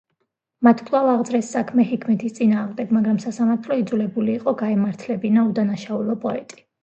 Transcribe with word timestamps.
მათ 0.67 0.79
კვლავ 0.85 1.09
აღძრეს 1.09 1.49
საქმე 1.55 1.83
ჰიქმეთის 1.89 2.33
წინააღმდეგ, 2.39 2.95
მაგრამ 2.97 3.19
სასამართლო 3.25 3.77
იძულებული 3.83 4.35
იყო 4.39 4.53
გაემართლებინა 4.63 5.47
უდანაშაულო 5.53 6.19
პოეტი. 6.25 6.61